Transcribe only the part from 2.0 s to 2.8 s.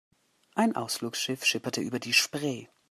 Spree.